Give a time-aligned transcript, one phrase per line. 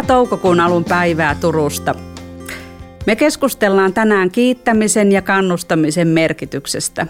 [0.00, 1.94] Hyvää toukokuun alun päivää Turusta.
[3.06, 7.06] Me keskustellaan tänään kiittämisen ja kannustamisen merkityksestä.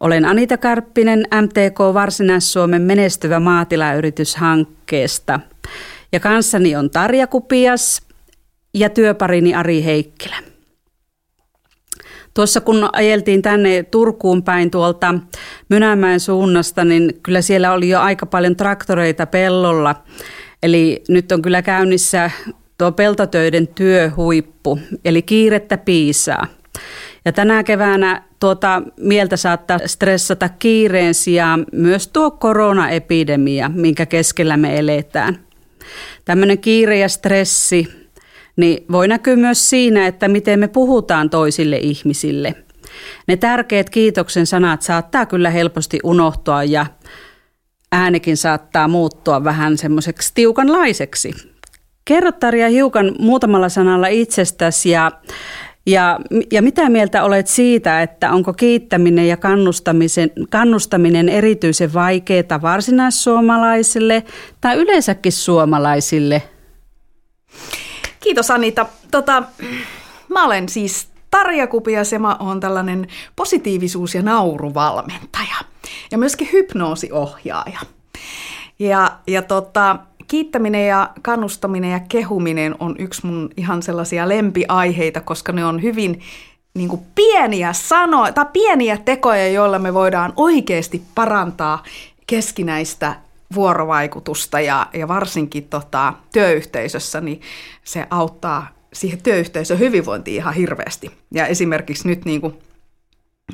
[0.00, 5.40] Olen Anita Karppinen MTK Varsinais-Suomen menestyvä maatilayrityshankkeesta.
[6.12, 8.02] Ja kanssani on Tarja Kupias
[8.74, 10.36] ja työparini Ari Heikkilä.
[12.34, 15.14] Tuossa kun ajeltiin tänne Turkuun päin tuolta
[15.68, 19.94] Mynämäen suunnasta, niin kyllä siellä oli jo aika paljon traktoreita pellolla.
[20.62, 22.30] Eli nyt on kyllä käynnissä
[22.78, 26.46] tuo peltotöiden työhuippu, eli kiirettä piisaa.
[27.24, 34.78] Ja tänä keväänä tuota mieltä saattaa stressata kiireen sijaan myös tuo koronaepidemia, minkä keskellä me
[34.78, 35.38] eletään.
[36.24, 37.88] Tämmöinen kiire ja stressi
[38.56, 42.54] niin voi näkyä myös siinä, että miten me puhutaan toisille ihmisille.
[43.28, 46.86] Ne tärkeät kiitoksen sanat saattaa kyllä helposti unohtua ja
[47.92, 51.34] äänikin saattaa muuttua vähän semmoiseksi tiukanlaiseksi.
[52.04, 55.12] Kerro Tarja hiukan muutamalla sanalla itsestäsi ja,
[55.86, 56.20] ja,
[56.52, 64.24] ja mitä mieltä olet siitä, että onko kiittäminen ja kannustamisen, kannustaminen erityisen vaikeaa varsinaissuomalaisille
[64.60, 66.42] tai yleensäkin suomalaisille?
[68.20, 68.86] Kiitos Anita.
[69.10, 69.42] Tota,
[70.28, 73.06] mä olen siis Tarja Kupias ja mä oon tällainen
[73.36, 75.56] positiivisuus- ja nauruvalmentaja
[76.10, 77.80] ja myöskin hypnoosiohjaaja.
[78.78, 85.52] Ja, ja tota, kiittäminen ja kannustaminen ja kehuminen on yksi mun ihan sellaisia lempiaiheita, koska
[85.52, 86.20] ne on hyvin
[86.74, 91.82] niin kuin pieniä sanoja tai pieniä tekoja, joilla me voidaan oikeasti parantaa
[92.26, 93.16] keskinäistä
[93.54, 97.40] vuorovaikutusta ja, ja varsinkin tota, työyhteisössä, niin
[97.84, 101.10] se auttaa siihen työyhteisön hyvinvointiin ihan hirveästi.
[101.34, 102.58] Ja esimerkiksi nyt niin kuin,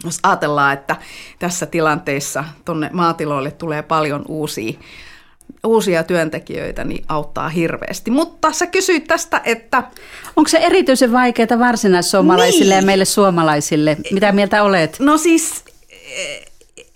[0.05, 0.97] jos ajatellaan, että
[1.39, 4.79] tässä tilanteessa tuonne maatiloille tulee paljon uusia,
[5.65, 8.11] uusia työntekijöitä, niin auttaa hirveästi.
[8.11, 9.83] Mutta sä kysyit tästä, että...
[10.37, 12.83] Onko se erityisen vaikeaa varsinaissuomalaisille niin.
[12.83, 13.97] ja meille suomalaisille?
[14.13, 14.97] Mitä mieltä olet?
[15.01, 15.65] No siis,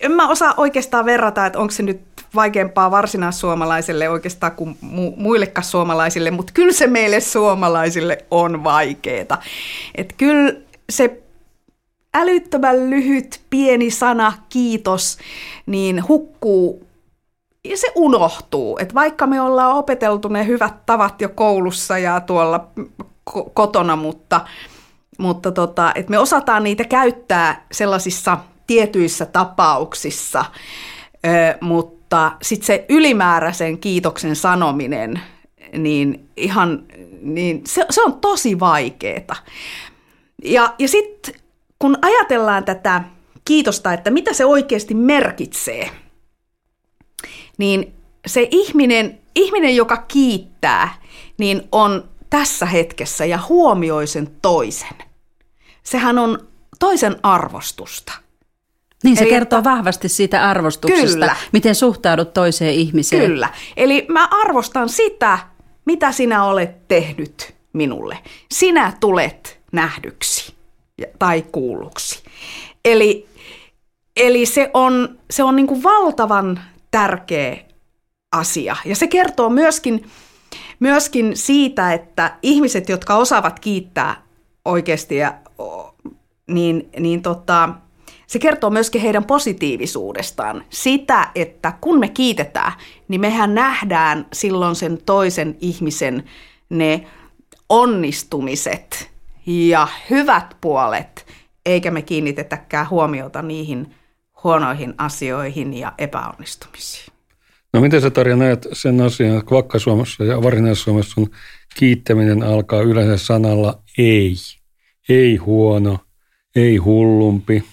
[0.01, 2.01] en mä osaa oikeastaan verrata, että onko se nyt
[2.35, 9.43] vaikeampaa varsinaissuomalaiselle oikeastaan kuin mu- muillekaan suomalaisille, mutta kyllä se meille suomalaisille on vaikeaa.
[9.95, 10.53] Että kyllä
[10.91, 11.23] se
[12.17, 15.19] älyttömän lyhyt pieni sana kiitos,
[15.67, 16.87] niin hukkuu
[17.65, 18.79] ja se unohtuu.
[18.81, 22.71] Että vaikka me ollaan opeteltu ne hyvät tavat jo koulussa ja tuolla
[23.31, 24.41] ko- kotona, mutta,
[25.19, 30.45] mutta tota, että me osataan niitä käyttää sellaisissa tietyissä tapauksissa,
[31.27, 35.21] ö, mutta mutta sitten se ylimääräisen kiitoksen sanominen,
[35.73, 36.85] niin ihan,
[37.21, 39.37] niin se, se on tosi vaikeeta.
[40.45, 41.35] Ja, ja sitten
[41.79, 43.03] kun ajatellaan tätä
[43.45, 45.91] kiitosta, että mitä se oikeasti merkitsee,
[47.59, 47.95] niin
[48.27, 51.03] se ihminen, ihminen joka kiittää,
[51.39, 54.97] niin on tässä hetkessä ja huomioi sen toisen.
[55.83, 56.49] Sehän on
[56.79, 58.13] toisen arvostusta–
[59.05, 61.37] niin se Eli kertoo että, vahvasti siitä arvostuksesta, kyllä.
[61.53, 63.31] miten suhtaudut toiseen ihmiseen.
[63.31, 63.49] Kyllä.
[63.77, 65.39] Eli mä arvostan sitä,
[65.85, 68.19] mitä sinä olet tehnyt minulle.
[68.53, 70.56] Sinä tulet nähdyksi
[71.19, 72.23] tai kuulluksi.
[72.85, 73.27] Eli,
[74.17, 77.57] eli se on, se on niin kuin valtavan tärkeä
[78.33, 78.77] asia.
[78.85, 80.07] Ja se kertoo myöskin,
[80.81, 84.23] myöskin siitä, että ihmiset, jotka osaavat kiittää
[84.65, 85.35] oikeasti, ja,
[86.47, 87.69] niin, niin tota,
[88.27, 90.65] se kertoo myöskin heidän positiivisuudestaan.
[90.71, 92.73] Sitä, että kun me kiitetään,
[93.09, 96.25] niin mehän nähdään silloin sen toisen ihmisen
[96.69, 97.07] ne
[97.69, 99.16] onnistumiset
[99.47, 101.27] ja hyvät puolet,
[101.67, 103.95] eikä me kiinnitetäkään huomiota niihin
[104.45, 107.13] huonoihin asioihin ja epäonnistumisiin.
[107.73, 111.27] No miten sä Tarja näet sen asian, että Vakka-Suomessa ja Varsinais-Suomessa on
[111.79, 114.35] kiittäminen alkaa yleensä sanalla ei.
[115.09, 115.99] Ei huono,
[116.57, 117.65] ei hullumpi,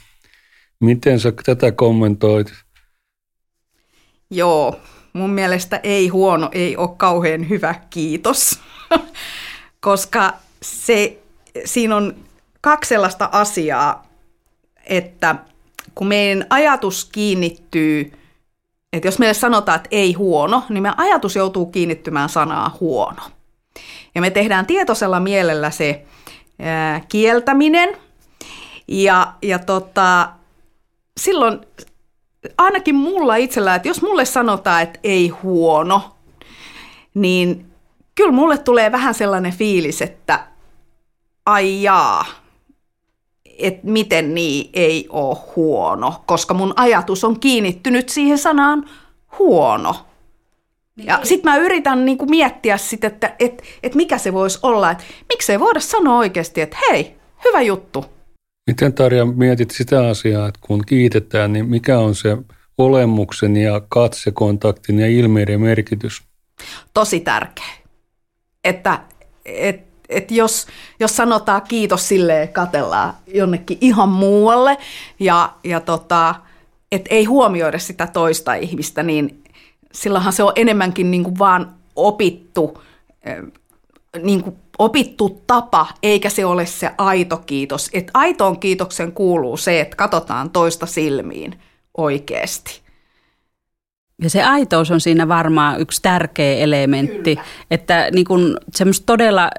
[0.84, 2.54] Miten sä tätä kommentoit?
[4.32, 4.80] Joo,
[5.14, 8.60] mun mielestä ei huono, ei ole kauhean hyvä, kiitos.
[9.80, 11.23] Koska se,
[11.66, 12.16] siinä on
[12.62, 14.08] kaksi sellaista asiaa,
[14.86, 15.36] että
[15.96, 18.12] kun meidän ajatus kiinnittyy,
[18.94, 23.22] että jos meille sanotaan, että ei huono, niin meidän ajatus joutuu kiinnittymään sanaa huono.
[24.16, 26.06] Ja me tehdään tietoisella mielellä se
[26.60, 27.98] ää, kieltäminen,
[28.88, 30.30] ja, ja tota,
[31.20, 31.60] silloin
[32.58, 36.16] ainakin mulla itsellä, että jos mulle sanotaan, että ei huono,
[37.14, 37.66] niin
[38.16, 40.48] kyllä mulle tulee vähän sellainen fiilis, että
[41.46, 42.26] ai jaa,
[43.60, 48.90] että miten niin ei ole huono, koska mun ajatus on kiinnittynyt siihen sanaan
[49.40, 49.96] huono.
[50.96, 51.08] Niin.
[51.08, 55.04] Ja sitten mä yritän niinku miettiä sit, että et, et mikä se voisi olla, että
[55.30, 58.06] miksei voida sanoa oikeasti, että hei, hyvä juttu.
[58.68, 62.38] Miten Tarja mietit sitä asiaa, että kun kiitetään, niin mikä on se
[62.78, 66.24] olemuksen ja katsekontaktin ja ilmeiden merkitys?
[66.94, 67.74] Tosi tärkeä.
[68.64, 69.00] Että
[69.46, 70.68] et, et jos,
[71.00, 74.78] jos sanotaan kiitos silleen, katellaan jonnekin ihan muualle
[75.20, 76.36] ja, ja tota,
[76.92, 79.44] et ei huomioida sitä toista ihmistä, niin
[79.92, 82.82] silloinhan se on enemmänkin niin kuin vaan opittu,
[84.24, 87.90] niin kuin opittu tapa, eikä se ole se aito kiitos.
[87.94, 91.60] Et aitoon kiitoksen kuuluu se, että katsotaan toista silmiin
[91.98, 92.84] oikeasti.
[94.22, 97.48] Ja se aitous on siinä varmaan yksi tärkeä elementti, Kyllä.
[97.72, 98.58] että niin kun
[99.06, 99.50] todella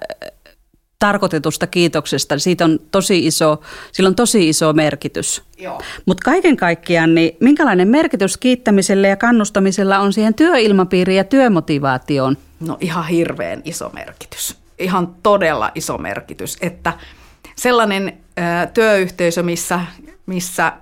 [0.98, 3.60] tarkoitetusta kiitoksesta, siitä on tosi iso,
[3.92, 5.42] sillä on tosi iso merkitys.
[6.06, 12.36] Mutta kaiken kaikkiaan, niin minkälainen merkitys kiittämiselle ja kannustamisella on siihen työilmapiiriin ja työmotivaatioon?
[12.60, 14.56] No ihan hirveän iso merkitys.
[14.78, 16.92] Ihan todella iso merkitys, että
[17.56, 19.80] sellainen ö, työyhteisö, missä,
[20.26, 20.72] missä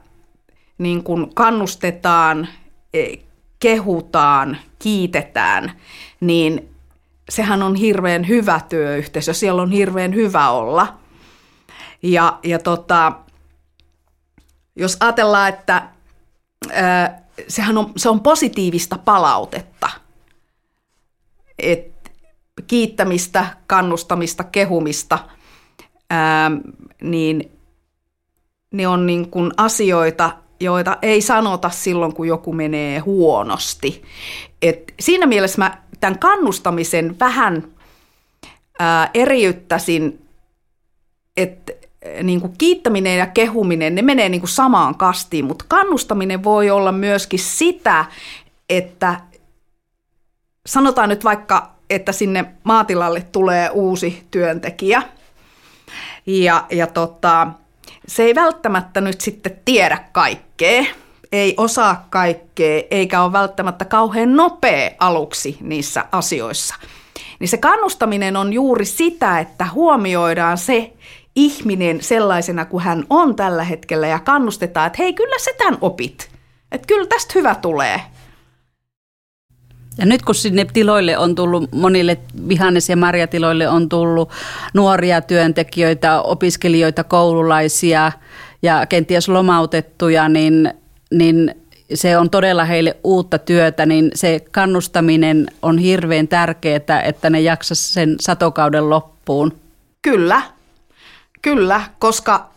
[0.79, 2.49] niin kun kannustetaan,
[2.95, 3.15] e,
[3.61, 5.73] kehutaan, kiitetään,
[6.21, 6.72] niin
[7.33, 10.99] sehän on hirveän hyvä työyhteisö, siellä on hirveän hyvä olla.
[12.03, 13.13] Ja, ja tota,
[14.77, 15.89] jos ajatellaan, että
[16.73, 19.91] ää, sehän on, se on positiivista palautetta,
[21.59, 21.93] et
[22.67, 25.19] kiittämistä, kannustamista, kehumista,
[26.11, 26.51] ää,
[27.03, 27.53] niin
[28.73, 34.03] ne on niin kuin asioita, joita ei sanota silloin, kun joku menee huonosti.
[34.63, 37.65] Et siinä mielessä mä tämän kannustamisen vähän
[38.79, 40.29] ää, eriyttäisin,
[41.37, 41.73] että
[42.23, 46.93] niin kuin kiittäminen ja kehuminen, ne menee niin kuin samaan kastiin, mutta kannustaminen voi olla
[46.93, 48.05] myöskin sitä,
[48.69, 49.21] että
[50.67, 55.03] sanotaan nyt vaikka, että sinne maatilalle tulee uusi työntekijä.
[56.27, 57.49] Ja, ja tota,
[58.07, 60.85] se ei välttämättä nyt sitten tiedä kaikkea,
[61.33, 66.75] ei osaa kaikkea, eikä ole välttämättä kauhean nopea aluksi niissä asioissa.
[67.39, 70.93] Niin se kannustaminen on juuri sitä, että huomioidaan se
[71.37, 76.31] ihminen sellaisena kuin hän on tällä hetkellä ja kannustetaan, että hei, kyllä sä tämän opit.
[76.73, 78.01] Että kyllä tästä hyvä tulee.
[79.99, 82.19] Ja nyt kun sinne tiloille on tullut, monille
[82.49, 84.31] vihannes- ja marjatiloille on tullut
[84.75, 88.13] nuoria työntekijöitä, opiskelijoita, koululaisia
[88.63, 90.75] ja kenties lomautettuja, niin
[91.13, 91.55] niin
[91.95, 97.75] se on todella heille uutta työtä, niin se kannustaminen on hirveän tärkeää, että ne jaksa
[97.75, 99.53] sen satokauden loppuun.
[100.03, 100.43] Kyllä,
[101.43, 102.53] kyllä, koska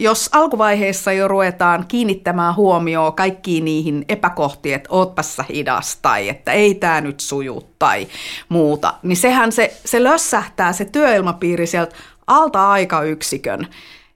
[0.00, 6.74] jos alkuvaiheessa jo ruvetaan kiinnittämään huomioon kaikkiin niihin epäkohtiin, että ootpassa hidas tai että ei
[6.74, 8.08] tämä nyt suju tai
[8.48, 13.66] muuta, niin sehän se, se lössähtää se työilmapiiri sieltä alta aikayksikön.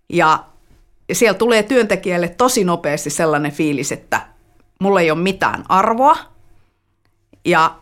[0.08, 0.44] Ja
[1.08, 4.20] ja siellä tulee työntekijälle tosi nopeasti sellainen fiilis, että
[4.80, 6.16] mulla ei ole mitään arvoa.
[7.44, 7.74] Ja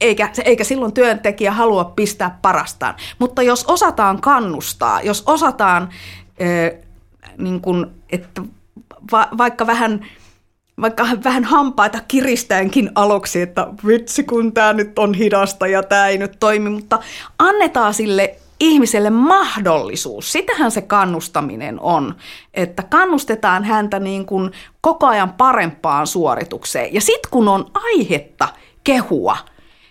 [0.00, 2.94] eikä, eikä silloin työntekijä halua pistää parastaan.
[3.18, 6.80] Mutta jos osataan kannustaa, jos osataan, äh,
[7.38, 8.42] niin kun, että
[9.12, 10.06] va, vaikka vähän
[10.80, 16.18] vaikka vähän hampaita kiristäenkin aluksi, että vitsi kun tämä nyt on hidasta ja tämä ei
[16.18, 16.98] nyt toimi, mutta
[17.38, 20.32] annetaan sille ihmiselle mahdollisuus.
[20.32, 22.14] Sitähän se kannustaminen on,
[22.54, 24.50] että kannustetaan häntä niin kuin
[24.80, 26.94] koko ajan parempaan suoritukseen.
[26.94, 28.48] Ja sitten kun on aihetta
[28.84, 29.36] kehua,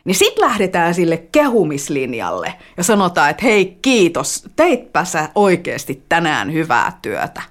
[0.06, 6.98] niin sitten lähdetään sille kehumislinjalle ja sanotaan, että hei kiitos, teitpä sä oikeasti tänään hyvää
[7.02, 7.42] työtä.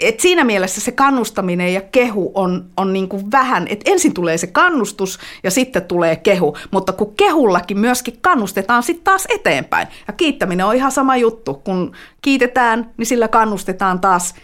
[0.00, 4.38] Et siinä mielessä se kannustaminen ja kehu on, on niin kuin vähän, että ensin tulee
[4.38, 9.88] se kannustus ja sitten tulee kehu, mutta kun kehullakin myöskin kannustetaan sitten taas eteenpäin.
[10.06, 14.34] Ja kiittäminen on ihan sama juttu, kun kiitetään, niin sillä kannustetaan taas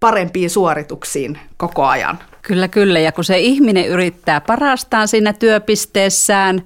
[0.00, 2.18] parempiin suorituksiin koko ajan.
[2.42, 3.00] Kyllä, kyllä.
[3.00, 6.62] Ja kun se ihminen yrittää parastaan siinä työpisteessään,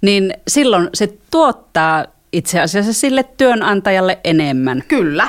[0.00, 4.82] niin silloin se tuottaa itse asiassa sille työnantajalle enemmän.
[4.88, 5.28] Kyllä,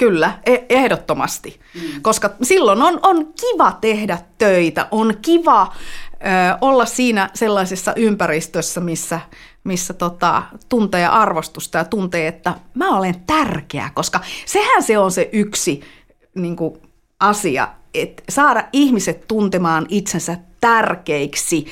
[0.00, 1.60] Kyllä, e- ehdottomasti.
[1.74, 2.02] Mm.
[2.02, 5.72] Koska silloin on, on kiva tehdä töitä, on kiva
[6.12, 6.16] ö,
[6.60, 9.20] olla siinä sellaisessa ympäristössä, missä,
[9.64, 15.28] missä tota, tuntee arvostusta ja tuntee, että mä olen tärkeä, koska sehän se on se
[15.32, 15.80] yksi
[16.34, 16.74] niin kuin,
[17.20, 21.66] asia, että saada ihmiset tuntemaan itsensä tärkeiksi,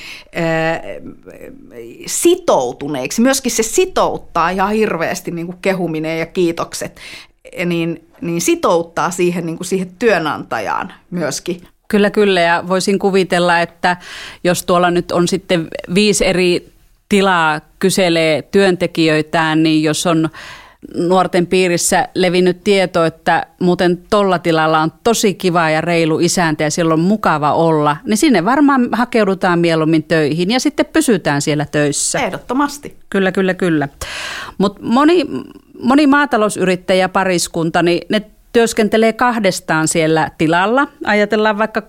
[2.07, 3.21] sitoutuneiksi.
[3.21, 7.01] Myöskin se sitouttaa ihan hirveästi niin kuin kehuminen ja kiitokset
[7.67, 11.63] niin, niin sitouttaa siihen, niin kuin siihen työnantajaan myöskin.
[11.89, 12.41] Kyllä, kyllä.
[12.41, 13.97] Ja voisin kuvitella, että
[14.45, 16.73] jos tuolla nyt on sitten viisi eri
[17.09, 20.29] tilaa kyselee työntekijöitään, niin jos on
[20.95, 26.71] nuorten piirissä levinnyt tieto, että muuten tolla tilalla on tosi kiva ja reilu isäntä ja
[26.71, 32.19] siellä on mukava olla, niin sinne varmaan hakeudutaan mieluummin töihin ja sitten pysytään siellä töissä.
[32.19, 32.97] Ehdottomasti.
[33.11, 33.89] Kyllä, kyllä, kyllä.
[34.59, 35.27] Mutta moni,
[35.83, 40.89] moni maatalousyrittäjä pariskunta, niin ne työskentelee kahdestaan siellä tilalla.
[41.05, 41.83] Ajatellaan vaikka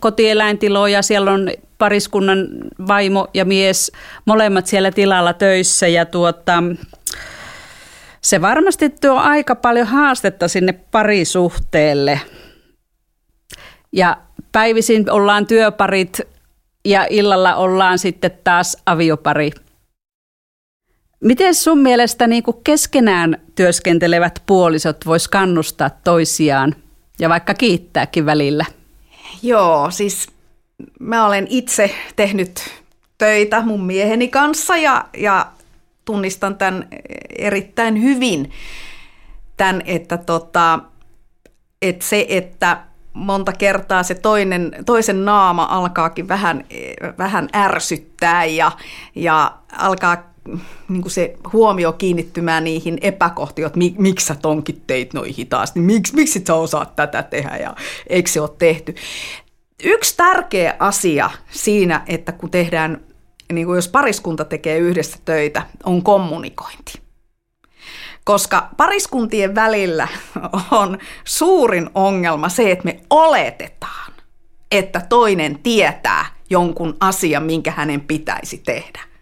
[0.00, 2.48] kotieläintiloja, siellä on pariskunnan
[2.88, 3.92] vaimo ja mies
[4.24, 6.62] molemmat siellä tilalla töissä ja tuota,
[8.20, 12.20] se varmasti tuo aika paljon haastetta sinne parisuhteelle.
[13.92, 14.16] Ja
[14.52, 16.20] päivisin ollaan työparit
[16.84, 19.50] ja illalla ollaan sitten taas aviopari.
[21.20, 26.74] Miten sun mielestä niin kuin keskenään työskentelevät puolisot vois kannustaa toisiaan
[27.18, 28.64] ja vaikka kiittääkin välillä?
[29.42, 30.28] Joo, siis
[31.00, 32.60] mä olen itse tehnyt
[33.18, 35.46] töitä mun mieheni kanssa ja, ja
[36.04, 36.88] tunnistan tämän
[37.38, 38.50] erittäin hyvin.
[39.56, 40.78] Tämän, että, tota,
[41.82, 42.80] että se, että
[43.12, 46.64] monta kertaa se toinen, toisen naama alkaakin vähän,
[47.18, 48.72] vähän ärsyttää ja,
[49.14, 50.33] ja alkaa
[50.88, 55.86] niin kuin se huomio kiinnittymään niihin epäkohtiin, että miksi sä tonkit teit noin hitaasti, niin
[55.86, 57.74] miksi, miksi sä osaat tätä tehdä ja
[58.06, 58.94] eikö se ole tehty.
[59.84, 63.00] Yksi tärkeä asia siinä, että kun tehdään,
[63.52, 67.04] niin kuin jos pariskunta tekee yhdessä töitä, on kommunikointi.
[68.24, 70.08] Koska pariskuntien välillä
[70.70, 74.12] on suurin ongelma se, että me oletetaan,
[74.72, 79.13] että toinen tietää jonkun asian, minkä hänen pitäisi tehdä.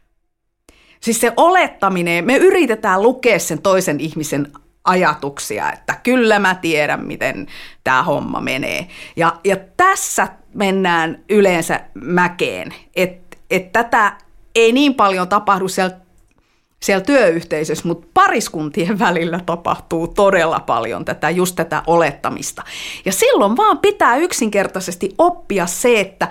[1.02, 4.52] Siis se olettaminen, me yritetään lukea sen toisen ihmisen
[4.85, 7.47] ajatuksia, että kyllä mä tiedän, miten
[7.85, 8.87] tämä homma menee.
[9.16, 14.12] Ja, ja tässä mennään yleensä mäkeen, että et tätä
[14.54, 15.97] ei niin paljon tapahdu siellä,
[16.80, 22.62] siellä työyhteisössä, mutta pariskuntien välillä tapahtuu todella paljon tätä, just tätä olettamista.
[23.04, 26.28] Ja silloin vaan pitää yksinkertaisesti oppia se, että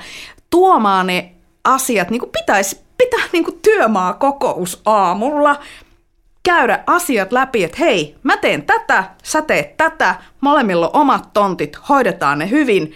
[0.50, 1.32] tuomaan ne
[1.64, 5.60] asiat, niin kuin pitäisi pitää niin kuin työmaakokous aamulla,
[6.44, 11.78] käydä asiat läpi, että hei, mä teen tätä, sä teet tätä, molemmilla on omat tontit,
[11.90, 12.94] hoidetaan ne hyvin.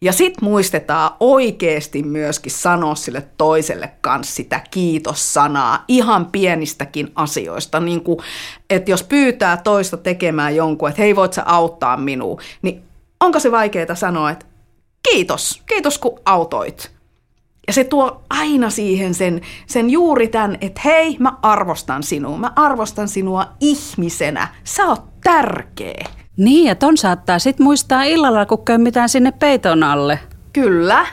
[0.00, 7.80] Ja sit muistetaan oikeasti myöskin sanoa sille toiselle kanssa sitä kiitos-sanaa ihan pienistäkin asioista.
[7.80, 8.18] Niin kuin,
[8.70, 12.82] että jos pyytää toista tekemään jonkun, että hei voit sä auttaa minua, niin
[13.20, 14.46] onko se vaikeaa sanoa, että
[15.10, 16.95] kiitos, kiitos kun autoit.
[17.66, 22.38] Ja se tuo aina siihen sen, sen juuri tämän, että hei, mä arvostan sinua.
[22.38, 24.48] Mä arvostan sinua ihmisenä.
[24.64, 26.06] Sä oot tärkeä.
[26.36, 30.18] Niin, ja ton saattaa sit muistaa illalla, kun mitään sinne peiton alle.
[30.52, 31.06] Kyllä.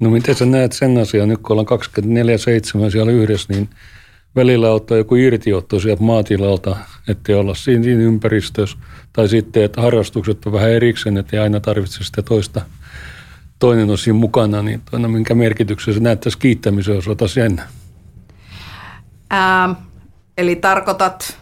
[0.00, 1.80] No miten sä näet sen asian, nyt kun ollaan
[2.88, 3.68] 24-7 siellä yhdessä, niin
[4.36, 6.76] välillä ottaa joku irtiotto sieltä maatilalta,
[7.08, 8.78] ettei olla siinä, siinä ympäristössä.
[9.12, 12.60] Tai sitten, että harrastukset on vähän erikseen, ettei aina tarvitse sitä toista–
[13.62, 17.62] toinen on siinä mukana, niin toinen, minkä merkityksen se näyttäisi kiittämisen osalta sen?
[19.30, 19.74] Ää,
[20.38, 21.38] eli tarkoitat?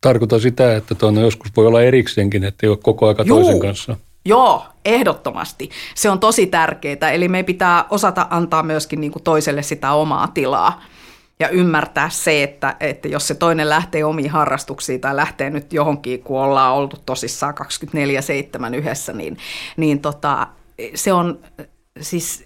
[0.00, 3.40] Tarkoitan sitä, että toinen joskus voi olla erikseenkin, että ei ole koko aika Juu.
[3.40, 3.96] toisen kanssa.
[4.24, 5.70] Joo, ehdottomasti.
[5.94, 7.10] Se on tosi tärkeää.
[7.12, 10.82] Eli me pitää osata antaa myöskin niin kuin toiselle sitä omaa tilaa
[11.40, 16.22] ja ymmärtää se, että, että jos se toinen lähtee omiin harrastuksiin tai lähtee nyt johonkin,
[16.22, 17.54] kun ollaan oltu tosissaan
[18.72, 19.36] 24-7 yhdessä, niin,
[19.76, 20.46] niin tota,
[20.94, 21.38] se on
[22.00, 22.44] siis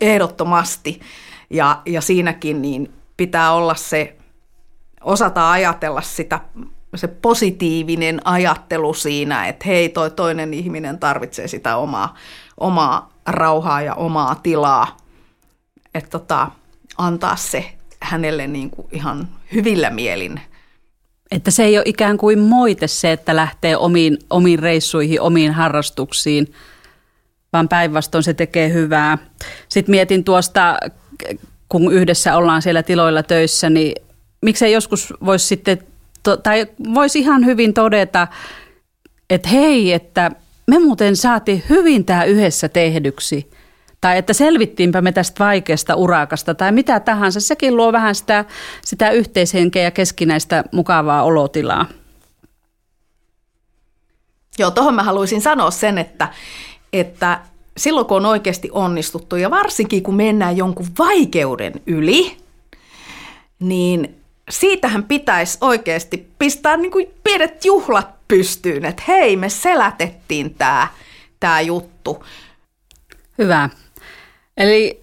[0.00, 1.00] ehdottomasti.
[1.50, 4.16] Ja, ja siinäkin niin pitää olla se,
[5.00, 6.40] osata ajatella sitä,
[6.94, 12.16] se positiivinen ajattelu siinä, että hei toi toinen ihminen tarvitsee sitä omaa,
[12.60, 14.96] omaa rauhaa ja omaa tilaa,
[15.94, 16.50] että tota,
[16.98, 20.40] antaa se hänelle niin kuin ihan hyvillä mielin.
[21.30, 26.46] Että se ei ole ikään kuin moite se, että lähtee omiin, omiin reissuihin, omiin harrastuksiin–
[27.52, 29.18] vaan päinvastoin se tekee hyvää.
[29.68, 30.78] Sitten mietin tuosta,
[31.68, 33.94] kun yhdessä ollaan siellä tiloilla töissä, niin
[34.42, 35.78] miksei joskus voisi sitten,
[36.42, 38.28] tai voisi ihan hyvin todeta,
[39.30, 40.30] että hei, että
[40.66, 43.50] me muuten saatiin hyvin tämä yhdessä tehdyksi.
[44.00, 47.40] Tai että selvittiinpä me tästä vaikeasta urakasta tai mitä tahansa.
[47.40, 48.44] Sekin luo vähän sitä,
[48.84, 51.86] sitä yhteishenkeä ja keskinäistä mukavaa olotilaa.
[54.58, 56.28] Joo, tuohon mä haluaisin sanoa sen, että
[56.92, 57.40] että
[57.76, 62.36] silloin kun on oikeasti onnistuttu ja varsinkin kun mennään jonkun vaikeuden yli,
[63.58, 64.14] niin
[64.50, 70.88] siitähän pitäisi oikeasti pistää niin kuin pienet juhlat pystyyn, että hei me selätettiin tämä,
[71.40, 72.24] tämä juttu.
[73.38, 73.68] Hyvä.
[74.56, 75.00] Eli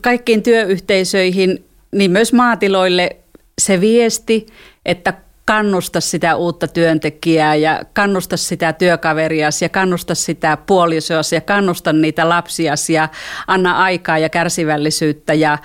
[0.00, 3.16] kaikkiin työyhteisöihin, niin myös maatiloille
[3.60, 4.46] se viesti,
[4.86, 5.14] että
[5.48, 12.28] kannusta sitä uutta työntekijää ja kannusta sitä työkaveria ja kannusta sitä puolisoasi ja kannusta niitä
[12.28, 13.08] lapsia ja
[13.46, 15.58] anna aikaa ja kärsivällisyyttä ja,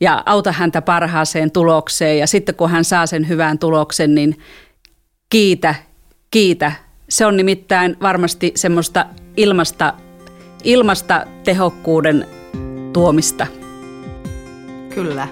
[0.00, 4.38] ja auta häntä parhaaseen tulokseen ja sitten kun hän saa sen hyvän tuloksen, niin
[5.30, 5.74] kiitä,
[6.30, 6.72] kiitä.
[7.08, 9.94] Se on nimittäin varmasti semmoista ilmasta,
[10.64, 12.26] ilmasta tehokkuuden
[12.92, 13.46] tuomista.
[14.94, 15.28] Kyllä.